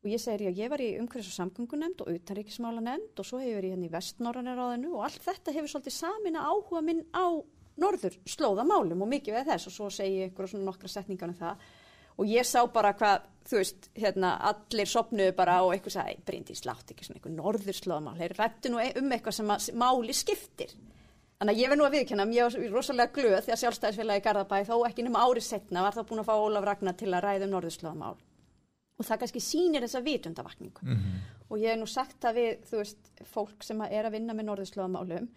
[0.03, 3.39] Og ég segir já ég var í umhverfis og samgöngunemnd og utanríkismála nefnd og svo
[3.39, 4.59] hefur ég hérna í vestnorranir
[4.91, 7.27] og allt þetta hefur svolítið samin að áhuga minn á
[7.79, 9.71] norður slóðamálum og mikið við þess.
[9.71, 11.67] Og svo segi ég ykkur og svona nokkra setningar um það
[12.17, 16.65] og ég sá bara hvað, þú veist, hérna, allir sopnuðu bara og eitthvað sagði, Bryndís,
[16.67, 20.77] látt ekki svona eitthvað norðurslóðamál, þeir rættu nú um eitthvað sem að, máli skiptir.
[21.37, 24.57] Þannig að ég verð nú að viðkjanna, ég var rosalega glöð því að sjálfstæðisfélagi Garðabæ
[24.65, 27.45] þó ekki nema árið setna var þá búin að fá Ólaf Ragnar til að ræða
[27.45, 28.15] um norðurslóðamál.
[28.97, 30.87] Og það kannski sýnir þessa vitundavakningu.
[30.87, 31.19] Mm -hmm.
[31.51, 34.49] Og ég hef nú sagt það við, þú veist, fólk sem er að vinna með
[34.49, 35.29] norðurslóðamálum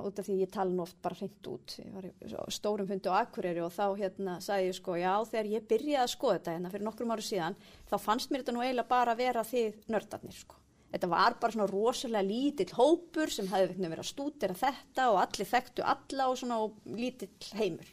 [0.00, 3.12] út af því ég tala nú oft bara hreint út ég var í stórum fundi
[3.12, 6.54] á Akureyri og þá hérna sagði ég sko já þegar ég byrjaði að skoða þetta
[6.56, 7.56] hérna fyrir nokkrum áru síðan
[7.90, 10.56] þá fannst mér þetta nú eiginlega bara að vera þið nördarnir sko.
[10.92, 15.48] Þetta var bara svona rosalega lítill hópur sem hefði verið að stúdera þetta og allir
[15.48, 17.88] þekktu alla og svona og lítill heimur.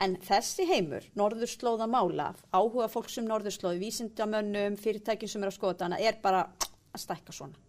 [0.00, 5.80] En þessi heimur, norðurslóða mála áhuga fólk sem norðurslóði, vísindamönnum fyrirtækjum sem er að skoða
[5.82, 7.67] þetta er bara að stækka svona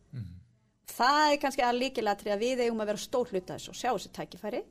[0.90, 3.90] það er kannski að líkilatri að við eigum að vera stór hluta þessu og sjá
[3.92, 4.64] þessi tækifæri.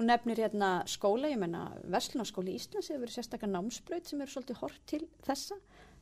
[0.00, 4.32] Þú nefnir hérna skóla, ég menna Vestlunarskóli í Íslands hefur verið sérstaklega námsbröð sem eru
[4.32, 5.58] svolítið hort til þessa.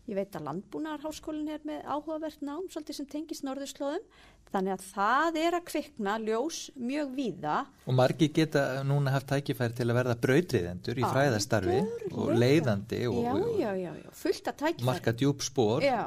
[0.08, 4.06] Ég veit að landbúnaðarháskólinn er með áhugavert nám svolítið sem tengist norðurslóðum.
[4.48, 7.56] Þannig að það er að kvikna ljós mjög víða.
[7.84, 11.82] Og margi geta núna haft tækifæri til að verða brautriðendur í fræðastarfi
[12.14, 14.88] og leiðandi og, já, já, já, fullt að tækifæri.
[14.88, 15.84] Marka djúb spór.
[15.84, 16.06] Já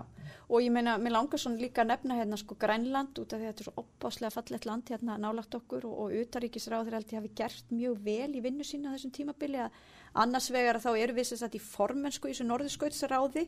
[0.51, 3.45] og ég meina, mér langar svona líka að nefna hérna sko Grænland út af því
[3.45, 7.21] að þetta er svo opbáslega fallet land hérna nálagt okkur og, og utaríkisráður held ég
[7.21, 9.77] hafi gert mjög vel í vinnu sína þessum tímabili að
[10.25, 13.45] annars vegar að þá eru við þess að í formensku í þessu norðurskautsráði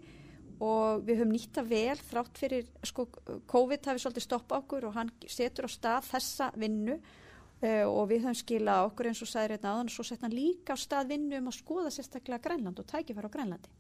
[0.64, 3.10] og við höfum nýtta vel þrátt fyrir sko
[3.52, 8.30] COVID hafi svolítið stoppað okkur og hann setur á stað þessa vinnu uh, og við
[8.30, 11.18] höfum skilað okkur eins og sagði hérna aðan og svo sett hann líka á stað
[11.18, 13.80] vinnu um að skoða sérstaklega Grænland og tækifæra á Grænlandi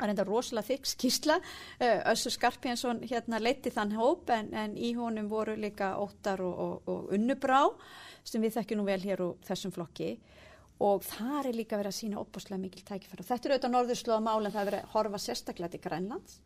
[0.00, 1.34] Það er enda rosalega þykk skísla,
[2.08, 6.88] Össur Skarpjensson hérna leiti þann hóp en, en í honum voru líka óttar og, og,
[6.88, 7.66] og unnubrá
[8.24, 10.14] sem við þekkjum nú vel hér úr þessum flokki
[10.80, 13.26] og það er líka verið að sína opbáslega mikil tækifæra.
[13.28, 16.40] Þetta er auðvitað norðurslóða mál en það er verið að horfa sérstaklega til Grænlands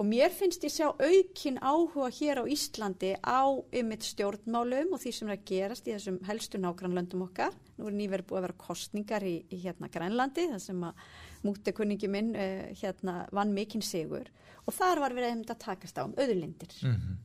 [0.00, 5.12] og mér finnst ég sjá aukin áhuga hér á Íslandi á ymitt stjórnmálum og því
[5.14, 7.54] sem er að gerast í þessum helstu nágrannlöndum okkar.
[7.78, 11.04] Nú er nýverið búið að vera kostningar í, í hérna Grænlandi það sem að
[11.46, 14.30] mútekunningi minn uh, hérna vann mikinn sigur
[14.66, 17.16] og þar var við að takast á um öðurlindir mm -hmm.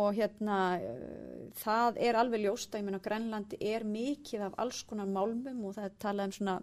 [0.00, 4.82] og hérna uh, það er alveg ljóst að ég menna Grænlandi er mikið af alls
[4.82, 6.60] konar málmum og það er talað um svona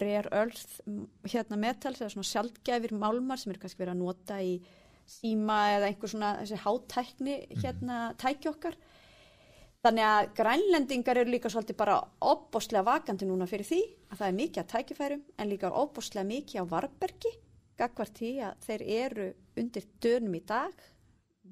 [0.00, 0.80] rare earth
[1.22, 4.58] hérna metals eða svona sjálfgæfir málmar sem er kannski verið að nota í
[5.06, 7.60] síma eða einhver svona þessi hátækni mhm.
[7.62, 8.16] hérna mm -hmm.
[8.16, 8.76] tæki okkar
[9.84, 14.38] Þannig að grænlendingar eru líka svolítið bara óbúslega vakandi núna fyrir því að það er
[14.38, 17.32] mikið að tækifærum en líka óbúslega mikið á varbergi
[17.76, 19.26] gagvart því að þeir eru
[19.60, 20.72] undir dönum í dag.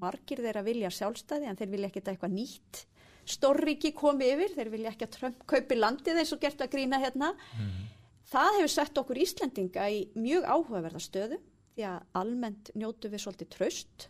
[0.00, 2.86] Margir þeirra vilja sjálfstæði en þeir vilja ekkert eitthvað nýtt
[3.28, 7.00] stórriki komi yfir, þeir vilja ekki að Trump kaupi landið eins og gert að grína
[7.02, 7.32] hérna.
[7.58, 7.88] Mm.
[8.32, 11.38] það hefur sett okkur Íslendinga í mjög áhugaverða stöðu
[11.74, 14.06] því að almennt njótu við svolítið tröst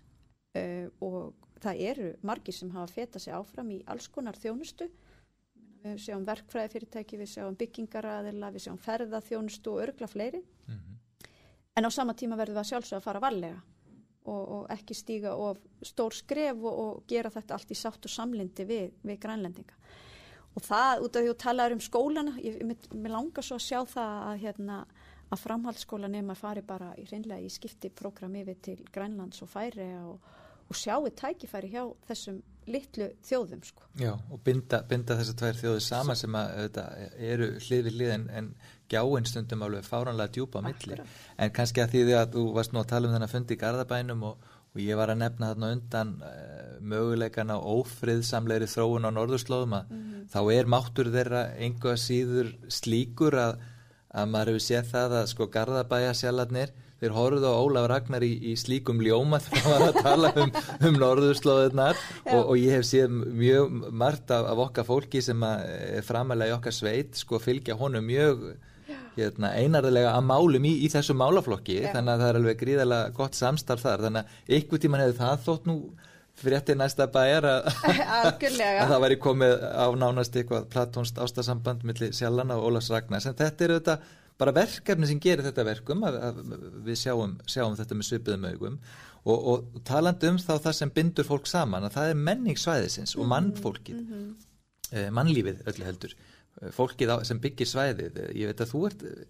[0.58, 1.32] uh, og
[1.62, 4.88] það eru margir sem hafa fetað sig áfram í alls konar þjónustu.
[5.82, 10.42] Við sjáum verkfræðifyrirtæki, við sjáum byggingaraðila, við sjáum ferðaþjónustu og örgla fleiri.
[10.66, 11.28] Mm -hmm.
[11.76, 13.62] en á sama tíma verðum við að sjálfsögða að fara varlega
[14.24, 18.10] og, og ekki stíga of stór skref og, og gera þetta allt í sátt og
[18.10, 19.74] samlindi við, við grænlendinga.
[20.54, 23.80] Og það, út af því að tala um skólana, ég, ég langar svo að sjá
[23.88, 24.86] það að hérna
[25.32, 29.88] að framhaldsskóla nema fari bara í reynlega í skipti program yfir til Grænlands og Færi
[30.04, 30.20] og
[30.68, 33.86] og sjáu tækifæri hjá þessum litlu þjóðum sko.
[33.98, 36.84] Já og binda, binda þessar tvær þjóður sama sem að þetta,
[37.32, 38.50] eru hlið við hlið en, en
[38.92, 42.82] gjáinn stundum alveg fáranlega djúpa á milli en kannski að því að þú varst nú
[42.82, 46.14] að tala um þennan fundi í Garðabænum og, og ég var að nefna þarna undan
[46.22, 50.24] uh, möguleikana ófriðsamleiri þróun á norðurslóðum að mm -hmm.
[50.34, 53.58] þá er máttur þeirra einhvað síður slíkur að,
[54.12, 58.32] að maður hefur séð það að sko Garðabæja sjaladnir þeir horfðu á Ólaf Ragnar í,
[58.52, 60.52] í slíkum ljóma þegar hann var að tala um,
[60.88, 66.04] um norðurslóðunar og, og ég hef séð mjög margt af, af okkar fólki sem er
[66.06, 68.52] framalega í okkar sveit sko fylgja honum mjög
[69.16, 71.80] hérna, einarðilega að málum í, í þessu málaflokki.
[71.82, 71.90] Já.
[71.96, 74.06] þannig að það er alveg gríðalega gott samstarf þar.
[74.06, 75.76] Þannig að ykkur tíman hefur það þótt nú
[76.42, 77.68] eftir næsta bæjar að,
[78.22, 83.28] að það væri komið á nánast eitthvað platónst ástasamband millir Sjallana og Ólafs Ragnars.
[83.28, 86.42] En þetta er auðvitað bara verkefni sem gerir þetta verkum að, að
[86.86, 88.78] við sjáum, sjáum þetta með svipiðum augum
[89.22, 93.24] og, og talandi um þá það sem bindur fólk saman að það er menningssvæðisins og
[93.24, 94.00] mhm, mannfólkið.
[94.00, 94.32] mm -hmm.
[94.92, 96.16] eh, mannlífið öllu heldur.
[96.60, 98.18] Eh, fólkið á, sem byggir svæðið.
[98.18, 99.24] Eh, ég veit að þú ert eh,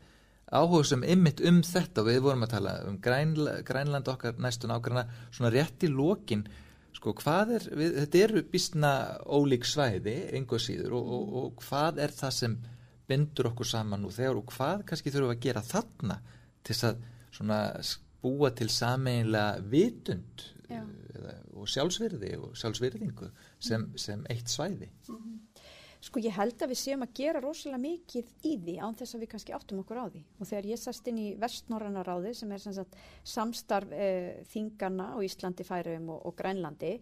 [0.52, 4.74] áhuga sem ymmit um þetta og við vorum að tala um Grænla, Grænland okkar næstun
[4.74, 6.46] ágrana svona rétt í lokin.
[6.92, 8.92] Sko hvað er, við, þetta eru bísna
[9.24, 12.58] ólík svæði, einhver síður og, og, og hvað er það sem
[13.08, 16.18] bindur okkur saman nú þegar og hvað kannski þurfum við að gera þarna
[16.62, 17.60] til að svona
[18.22, 24.88] búa til sameinlega vitund eða, og sjálfsvirði og sjálfsvirðingu sem, sem eitt svæði.
[26.02, 29.22] Sko ég held að við séum að gera rosalega mikið í því án þess að
[29.22, 30.22] við kannski áttum okkur á því.
[30.40, 35.12] Og þegar ég sast inn í vestnorrana ráði sem er sem sagt, samstarf eh, þingana
[35.14, 36.96] á Íslandi, Færiðum og, og Grænlandi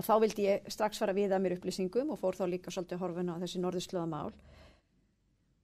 [0.00, 3.02] að þá vildi ég strax fara við að mér upplýsingum og fór þá líka svolítið
[3.02, 4.32] horfuna á þessi norðurslöðamál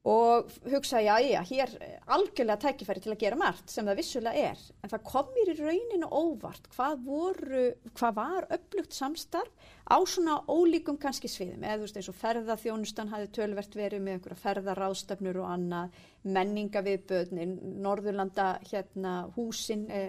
[0.07, 4.51] og hugsa já, já, hér eh, algjörlega tækifæri til að gera margt sem það vissulega
[4.53, 7.62] er, en það kom mér í rauninu óvart hvað voru,
[7.99, 13.11] hvað var upplugt samstarf á svona ólíkum kannski sviðum, eða þú veist eins og ferðaþjónustan
[13.11, 15.99] hafi tölvert verið með einhverja ferðaráðstefnur og annað,
[16.37, 20.01] menningaviðböðnir, Norðurlanda hérna húsin e,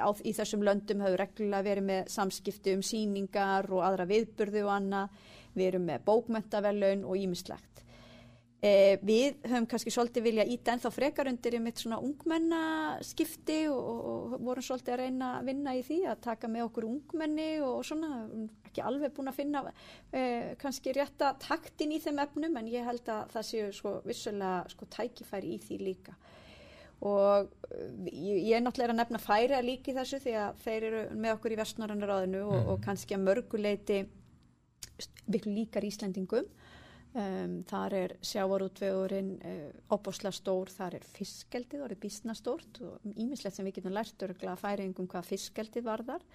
[0.00, 4.72] á, í þessum löndum hafi reglulega verið með samskipti um síningar og aðra viðburði og
[4.76, 5.18] annað,
[5.56, 7.77] við erum með bókmentavelun og ímislegt.
[8.58, 13.84] Eh, við höfum kannski svolítið vilja íta ennþá frekar undir í mitt svona ungmennaskipti og,
[13.86, 17.84] og, vorum svolítið að reyna að vinna í því að taka með okkur ungmenni og,
[17.86, 18.10] svona
[18.66, 19.62] ekki alveg búin að finna
[20.10, 24.74] eh, kannski rétta taktin í þeim efnum en ég held að það séu sko vissulega
[24.74, 26.18] sko tækifæri í því líka
[27.06, 27.54] og
[28.10, 31.54] ég, ég er náttúrulega að nefna líka í þessu því að þeir eru með okkur
[31.54, 32.68] í vestnorrannaráðinu og, Mhm.
[32.74, 34.06] og kannski að mörguleiti
[35.30, 36.50] viklu líkar Íslendingum
[37.14, 43.58] um, þar er sjávarútvegurinn uh, opbóslega stór, þar er fiskeldið orðið bísna stórt og ímislegt
[43.58, 46.26] sem við getum lært örgla að færingum hvað fiskeldið varðar.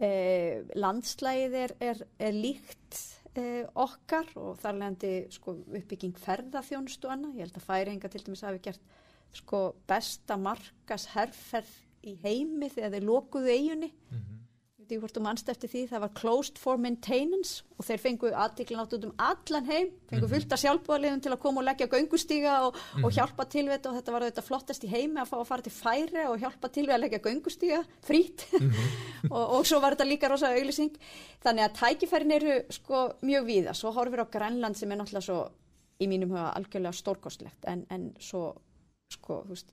[0.00, 3.02] Uh, landslægið er, er, er líkt
[3.36, 8.24] uh, okkar og þar leðandi sko, uppbygging ferðaþjónustu og annað, ég held að færinga til
[8.26, 8.98] dæmis hafi gert
[9.36, 13.90] sko, besta markas herrferð í heimi þegar þeir lokuðu eiginni
[14.90, 18.30] veit ég hvort þú mannst eftir því, það var closed for maintenance og þeir fengu
[18.34, 21.88] aðtíklin átt út um allan heim, fengu fullt af sjálfbúðaliðum til að koma og leggja
[21.92, 25.30] göngustíga og, og hjálpa til við þetta og þetta var þetta flottast í heimi að
[25.30, 28.46] fá að fara til færi og hjálpa til við að leggja göngustíga frít
[29.34, 30.96] og, og svo var þetta líka rosa auglýsing.
[31.44, 35.44] Þannig að tækifærin eru sko mjög víða, svo horfir á Grænland sem er náttúrulega svo
[36.00, 38.50] í mínum huga algjörlega stórkostlegt en, en svo
[39.12, 39.72] sko, þú veist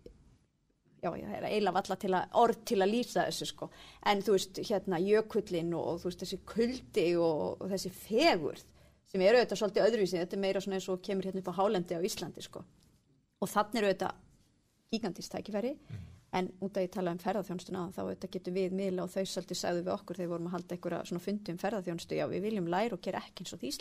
[1.16, 3.70] já, það er eiginlega valla til að orð til að lýsa þessu sko,
[4.12, 8.66] en þú veist hérna jökullin og, og þú veist þessi kuldi og, og þessi fegurð
[9.08, 11.60] sem eru auðvitað svolítið öðruvísi, þetta er meira svona eins og kemur hérna upp á
[11.62, 12.64] hálendi á Íslandi sko.
[13.40, 14.24] Og þannig eru auðvitað
[14.92, 15.76] gigantist tækifæri
[16.36, 19.62] en út að ég tala um ferðarþjónustuna þá auðvitað getur við miðla og þau svolítið
[19.62, 22.50] sagðu við okkur þegar við vorum að halda einhverja svona fundi um ferðarþjónustu, já við
[22.50, 23.72] viljum læra og gera ekki eins og því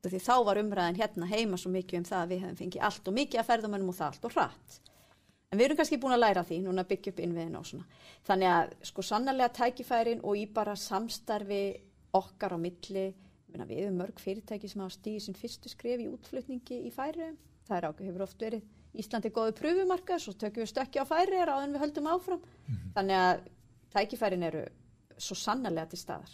[0.00, 2.84] af því þá var umræðin hérna heima svo mikið um það að við hefum fengið
[2.88, 4.78] allt og mikið að ferðamönnum og það allt og hratt
[5.50, 8.02] En við erum kannski búin að læra því, núna að byggja upp innviðin og svona.
[8.28, 11.62] Þannig að sko sannarlega tækifærin og í bara samstarfi
[12.14, 13.06] okkar á milli,
[13.50, 17.32] við erum mörg fyrirtæki sem hafa stíðið sín fyrstu skref í útflutningi í færi.
[17.66, 21.38] Það er ákveð, hefur oft verið Íslandi góðu pröfumarka, svo tökum við stökki á færi
[21.38, 22.46] áður en við höldum áfram.
[22.96, 23.42] Þannig að
[23.94, 24.62] tækifærin eru
[25.20, 26.30] svo sannarlega til staðar.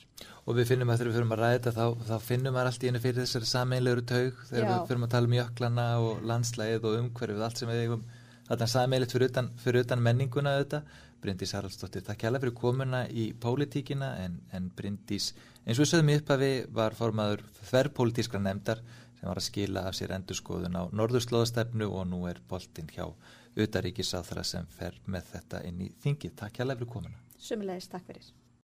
[0.46, 2.84] Og við finnum að þegar við fyrir að ræða þetta þá, þá finnum við allt
[2.84, 4.70] í einu fyrir þessari sameinlegur taug þegar Já.
[4.70, 8.06] við fyrir að tala um jöklana og landslæðið og umhverfið, allt sem við eigum
[8.46, 10.82] þetta sameinlegt fyrir utan, fyrir utan menninguna þetta.
[11.22, 15.32] Bryndís Haraldsdóttir, takk hjá fyrir komuna í pólitíkina en, en Bryndís,
[15.64, 18.82] eins og við sögum upp að við var formaður þverrpólitískra nefndar
[19.16, 23.08] sem var að skila af sér endurskoðun á norðurslóðastefnu og nú er boltinn hjá
[23.56, 26.36] utaríkisáþra sem fer með þetta inn í þingið.
[26.42, 27.22] Takk hjá fyrir komuna.
[27.40, 28.28] Sumulegis, takk fyrir.